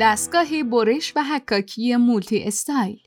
دستگاه 0.00 0.62
برش 0.62 1.12
و 1.16 1.22
حکاکی 1.22 1.96
مولتی 1.96 2.42
استایل 2.42 2.98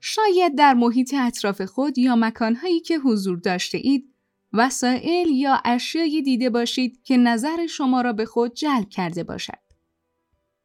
شاید 0.00 0.58
در 0.58 0.74
محیط 0.74 1.14
اطراف 1.14 1.62
خود 1.62 1.98
یا 1.98 2.16
مکانهایی 2.16 2.80
که 2.80 2.98
حضور 2.98 3.38
داشته 3.38 3.78
اید 3.78 4.14
وسایل 4.52 5.28
یا 5.28 5.62
اشیایی 5.64 6.22
دیده 6.22 6.50
باشید 6.50 7.02
که 7.02 7.16
نظر 7.16 7.66
شما 7.66 8.00
را 8.00 8.12
به 8.12 8.24
خود 8.24 8.54
جلب 8.54 8.88
کرده 8.88 9.24
باشد. 9.24 9.58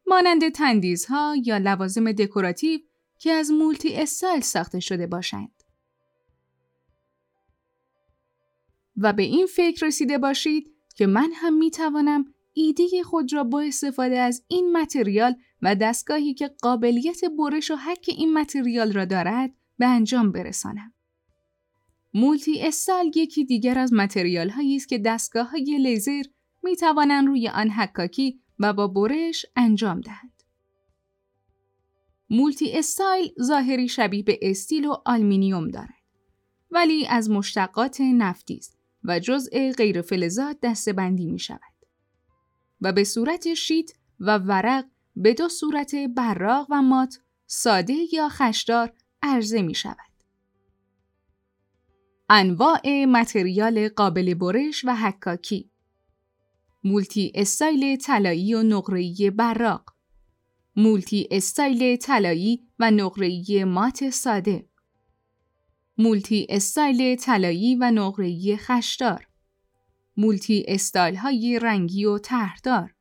مانند 0.06 0.48
تندیس‌ها 0.48 1.36
یا 1.44 1.58
لوازم 1.58 2.12
دکوراتیو 2.12 2.80
که 3.18 3.30
از 3.30 3.50
مولتی 3.50 3.94
استایل 3.94 4.40
ساخته 4.40 4.80
شده 4.80 5.06
باشند. 5.06 5.62
و 8.96 9.12
به 9.12 9.22
این 9.22 9.46
فکر 9.46 9.86
رسیده 9.86 10.18
باشید 10.18 10.72
که 10.94 11.06
من 11.06 11.30
هم 11.34 11.54
می 11.54 11.70
توانم 11.70 12.34
ایده 12.52 13.02
خود 13.04 13.32
را 13.32 13.44
با 13.44 13.60
استفاده 13.60 14.18
از 14.18 14.44
این 14.48 14.76
متریال 14.76 15.34
و 15.62 15.74
دستگاهی 15.74 16.34
که 16.34 16.50
قابلیت 16.62 17.20
برش 17.38 17.70
و 17.70 17.76
حک 17.76 18.04
این 18.08 18.38
متریال 18.38 18.92
را 18.92 19.04
دارد 19.04 19.50
به 19.78 19.86
انجام 19.86 20.32
برسانم. 20.32 20.92
مولتی 22.14 22.62
استایل 22.62 23.10
یکی 23.14 23.44
دیگر 23.44 23.78
از 23.78 23.92
متریال 23.92 24.48
هایی 24.48 24.76
است 24.76 24.88
که 24.88 24.98
دستگاه 24.98 25.50
های 25.50 25.78
لیزر 25.78 26.22
می 26.62 26.76
توانند 26.76 27.26
روی 27.26 27.48
آن 27.48 27.70
حکاکی 27.70 28.40
و 28.58 28.72
یا 28.72 28.86
برش 28.86 29.46
انجام 29.56 30.00
دهند. 30.00 30.42
مولتی 32.30 32.72
استایل 32.72 33.32
ظاهری 33.42 33.88
شبیه 33.88 34.22
به 34.22 34.38
استیل 34.42 34.86
و 34.86 34.96
آلومینیوم 35.04 35.68
دارد 35.68 36.02
ولی 36.70 37.06
از 37.06 37.30
مشتقات 37.30 38.00
نفتی 38.00 38.56
است 38.56 38.78
و 39.04 39.18
جزء 39.18 39.72
غیر 39.72 40.02
فلزات 40.02 40.58
دسته‌بندی 40.62 41.26
می 41.26 41.38
شود. 41.38 41.71
و 42.82 42.92
به 42.92 43.04
صورت 43.04 43.54
شیت 43.54 43.90
و 44.20 44.38
ورق 44.38 44.84
به 45.16 45.34
دو 45.34 45.48
صورت 45.48 45.94
براق 45.94 46.66
و 46.70 46.82
مات، 46.82 47.18
ساده 47.46 47.96
یا 48.12 48.28
خشدار 48.28 48.92
عرضه 49.22 49.62
می 49.62 49.74
شود. 49.74 49.96
انواع 52.30 53.04
متریال 53.04 53.88
قابل 53.88 54.34
برش 54.34 54.84
و 54.84 54.96
حکاکی. 54.96 55.70
مولتی 56.84 57.32
استایل 57.34 57.96
طلایی 57.96 58.54
و 58.54 58.62
نقره‌ای 58.62 59.30
براق. 59.30 59.94
مولتی 60.76 61.28
استایل 61.30 61.96
طلایی 61.96 62.68
و 62.78 62.90
نقره‌ای 62.90 63.64
مات 63.64 64.10
ساده. 64.10 64.68
مولتی 65.98 66.46
استایل 66.50 67.16
طلایی 67.16 67.74
و 67.74 67.90
نقره‌ای 67.90 68.56
خشدار. 68.56 69.26
مولتی 70.16 70.64
استایل 70.68 71.16
های 71.16 71.58
رنگی 71.58 72.04
و 72.04 72.18
طرحدار. 72.18 72.94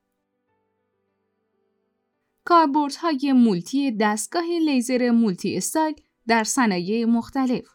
های 3.00 3.34
مولتی 3.34 3.92
دستگاه 3.92 4.46
لیزر 4.66 5.12
مولتی 5.12 5.58
استایل 5.58 5.96
در 6.28 6.44
صنایع 6.44 7.06
مختلف. 7.06 7.68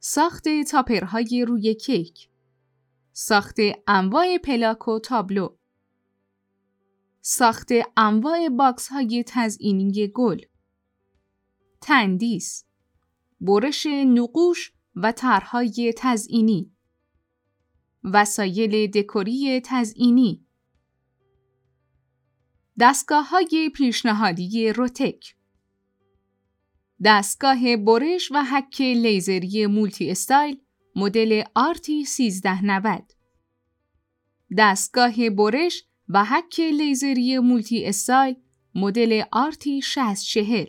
ساخت 0.00 0.44
تاپرهای 0.70 1.44
روی 1.48 1.74
کیک. 1.74 2.28
ساخت 3.12 3.56
انواع 3.86 4.38
پلاک 4.38 4.88
و 4.88 4.98
تابلو. 4.98 5.56
ساخت 7.20 7.68
انواع 7.96 8.48
باکس 8.48 8.88
های 8.88 9.24
تزئینی 9.26 10.08
گل. 10.14 10.40
تندیس. 11.80 12.64
برش 13.40 13.86
نقوش 13.86 14.72
و 14.96 15.12
طرحهای 15.12 15.94
تزئینی. 15.96 16.72
وسایل 18.04 18.90
دکوری 18.90 19.60
تزئینی. 19.64 20.46
دستگاه 22.80 23.28
های 23.28 23.70
پیشنهادی 23.74 24.72
روتک. 24.72 25.34
دستگاه 27.04 27.76
برش 27.76 28.32
و 28.32 28.44
حک 28.44 28.80
لیزری 28.80 29.66
مولتی 29.66 30.10
استایل 30.10 30.60
مدل 30.96 31.42
RT 31.54 32.00
1390 32.00 33.12
دستگاه 34.58 35.30
برش 35.30 35.84
و 36.08 36.24
حک 36.24 36.60
لیزری 36.60 37.38
مولتی 37.38 37.84
استایل 37.84 38.36
مدل 38.74 39.22
RT 39.32 39.82
6040 39.82 40.66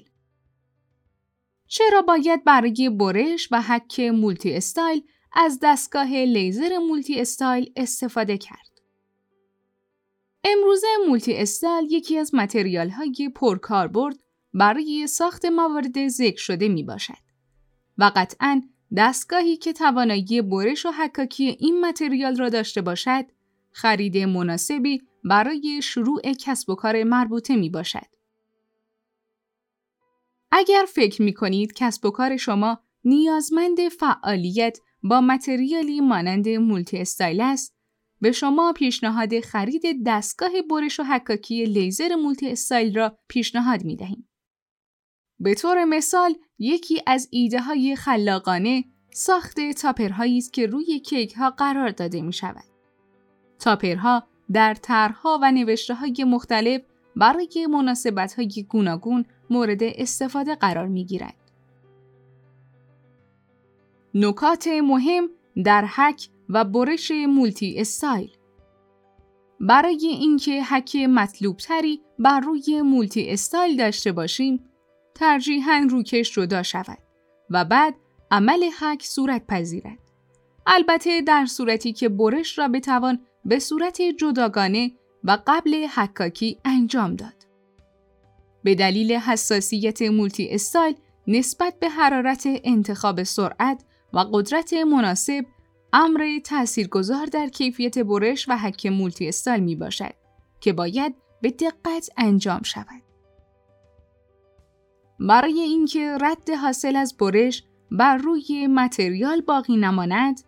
چرا 1.67 2.01
باید 2.01 2.43
برای 2.43 2.89
برش 2.89 3.47
و 3.51 3.61
حک 3.61 3.99
مولتی 3.99 4.53
استایل 4.53 5.01
از 5.33 5.59
دستگاه 5.61 6.07
لیزر 6.07 6.77
مولتی 6.77 7.21
استایل 7.21 7.71
استفاده 7.75 8.37
کرد. 8.37 8.69
امروزه 10.43 10.87
مولتی 11.07 11.37
استایل 11.37 11.91
یکی 11.91 12.17
از 12.17 12.35
متریال 12.35 12.89
های 12.89 13.31
پرکاربرد 13.35 14.15
برای 14.53 15.07
ساخت 15.07 15.45
موارد 15.45 16.07
ذکر 16.07 16.41
شده 16.41 16.67
می 16.67 16.83
باشد 16.83 17.29
و 17.97 18.11
قطعا 18.15 18.61
دستگاهی 18.97 19.57
که 19.57 19.73
توانایی 19.73 20.41
برش 20.41 20.85
و 20.85 20.91
حکاکی 20.91 21.57
این 21.59 21.85
متریال 21.85 22.35
را 22.35 22.49
داشته 22.49 22.81
باشد 22.81 23.25
خرید 23.71 24.17
مناسبی 24.17 25.01
برای 25.23 25.81
شروع 25.83 26.21
کسب 26.21 26.69
و 26.69 26.75
کار 26.75 27.03
مربوطه 27.03 27.55
می 27.55 27.69
باشد. 27.69 28.05
اگر 30.51 30.85
فکر 30.87 31.21
می 31.21 31.33
کنید 31.33 31.73
کسب 31.73 32.05
و 32.05 32.11
کار 32.11 32.37
شما 32.37 32.79
نیازمند 33.05 33.89
فعالیت 33.89 34.79
با 35.03 35.21
متریالی 35.21 36.01
مانند 36.01 36.49
مولتی 36.49 36.97
استایل 36.97 37.41
است 37.41 37.75
به 38.21 38.31
شما 38.31 38.73
پیشنهاد 38.73 39.39
خرید 39.39 39.83
دستگاه 40.05 40.51
برش 40.69 40.99
و 40.99 41.03
حکاکی 41.03 41.65
لیزر 41.65 42.15
مولتی 42.15 42.51
استایل 42.51 42.95
را 42.95 43.17
پیشنهاد 43.27 43.83
می 43.85 43.95
دهیم. 43.95 44.29
به 45.39 45.55
طور 45.55 45.85
مثال 45.85 46.35
یکی 46.59 47.01
از 47.07 47.27
ایده 47.31 47.61
های 47.61 47.95
خلاقانه 47.95 48.83
ساخت 49.11 49.59
تاپرهایی 49.71 50.37
است 50.37 50.53
که 50.53 50.65
روی 50.65 50.99
کیک 50.99 51.33
ها 51.33 51.49
قرار 51.49 51.89
داده 51.89 52.21
می 52.21 52.33
شود. 52.33 52.63
تاپرها 53.59 54.27
در 54.51 54.73
طرحها 54.73 55.39
و 55.41 55.51
نوشته 55.51 55.93
های 55.93 56.23
مختلف 56.27 56.81
برای 57.15 57.67
مناسبت 57.69 58.33
های 58.33 58.65
گوناگون 58.69 59.25
مورد 59.49 59.83
استفاده 59.83 60.55
قرار 60.55 60.87
می 60.87 61.05
گیرد. 61.05 61.35
نکات 64.13 64.67
مهم 64.67 65.29
در 65.65 65.85
حک 65.85 66.29
و 66.49 66.65
برش 66.65 67.11
مولتی 67.11 67.75
استایل 67.77 68.29
برای 69.59 70.07
اینکه 70.07 70.63
حک 70.63 70.95
مطلوب 70.95 71.57
تری 71.57 72.01
بر 72.19 72.39
روی 72.39 72.81
مولتی 72.81 73.29
استایل 73.29 73.77
داشته 73.77 74.11
باشیم 74.11 74.69
ترجیحاً 75.15 75.87
روکش 75.89 76.33
جدا 76.33 76.63
شود 76.63 76.97
و 77.49 77.65
بعد 77.65 77.95
عمل 78.31 78.69
حک 78.79 79.03
صورت 79.03 79.47
پذیرد. 79.47 79.99
البته 80.67 81.21
در 81.21 81.45
صورتی 81.45 81.93
که 81.93 82.09
برش 82.09 82.59
را 82.59 82.67
بتوان 82.67 83.19
به 83.45 83.59
صورت 83.59 84.01
جداگانه 84.01 84.91
و 85.23 85.37
قبل 85.47 85.87
حکاکی 85.95 86.59
انجام 86.65 87.15
داد. 87.15 87.47
به 88.63 88.75
دلیل 88.75 89.11
حساسیت 89.11 90.01
مولتی 90.01 90.49
استایل 90.49 90.95
نسبت 91.27 91.79
به 91.79 91.89
حرارت 91.89 92.43
انتخاب 92.45 93.23
سرعت 93.23 93.83
و 94.13 94.19
قدرت 94.19 94.73
مناسب 94.73 95.45
امر 95.93 96.39
تاثیرگذار 96.43 97.25
در 97.25 97.47
کیفیت 97.47 97.99
برش 97.99 98.49
و 98.49 98.57
حک 98.57 98.85
مولتی 98.85 99.27
استایل 99.27 99.63
می 99.63 99.75
باشد 99.75 100.13
که 100.59 100.73
باید 100.73 101.15
به 101.41 101.49
دقت 101.49 102.09
انجام 102.17 102.61
شود. 102.63 103.01
برای 105.19 105.59
اینکه 105.59 106.17
رد 106.21 106.49
حاصل 106.49 106.95
از 106.95 107.17
برش 107.17 107.63
بر 107.91 108.17
روی 108.17 108.67
متریال 108.67 109.41
باقی 109.41 109.77
نماند، 109.77 110.41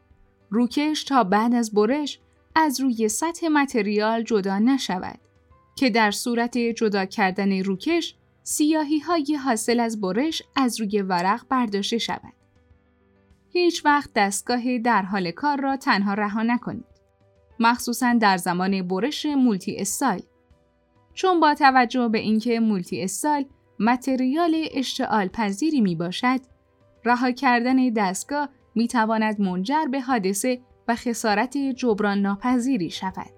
روکش 0.50 1.04
تا 1.04 1.24
بعد 1.24 1.54
از 1.54 1.74
برش 1.74 2.20
از 2.56 2.82
روی 2.82 3.10
سطح 3.10 3.48
متریال 3.48 4.24
جدا 4.24 4.60
نشود 4.60 5.20
که 5.76 5.90
در 5.90 6.12
صورت 6.12 6.58
جدا 6.58 7.06
کردن 7.06 7.64
روکش 7.64 8.16
سیاهی 8.44 9.00
های 9.00 9.36
حاصل 9.36 9.80
از 9.80 10.02
برش 10.02 10.44
از 10.56 10.82
روی 10.82 11.02
ورق 11.02 11.46
برداشته 11.50 11.98
شود. 11.98 12.41
هیچ 13.54 13.86
وقت 13.86 14.10
دستگاه 14.16 14.78
در 14.78 15.02
حال 15.02 15.32
کار 15.32 15.62
را 15.62 15.78
تنها 15.78 16.14
رها 16.14 16.44
نکنید. 16.44 16.86
مخصوصا 17.60 18.14
در 18.14 18.38
زمان 18.38 18.88
برش 18.88 19.26
مولتی 19.26 19.78
استایل. 19.78 20.24
چون 21.14 21.40
با 21.40 21.54
توجه 21.54 22.08
به 22.08 22.20
اینکه 22.20 22.60
مولتی 22.60 23.04
استایل 23.04 23.46
متریال 23.80 24.68
اشتعال 24.74 25.28
پذیری 25.28 25.82
می 25.82 25.96
باشد، 25.96 26.40
رها 27.06 27.32
کردن 27.32 27.90
دستگاه 27.90 28.50
می 28.76 28.88
تواند 28.88 29.42
منجر 29.42 29.86
به 29.92 30.02
حادثه 30.02 30.62
و 30.88 30.96
خسارت 30.96 31.58
جبران 31.58 32.22
ناپذیری 32.22 32.90
شود. 32.90 33.32